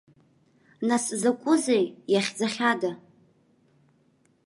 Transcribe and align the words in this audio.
Нас 0.87 1.05
закәызеи, 1.21 1.85
иахьӡахьада? 2.13 2.91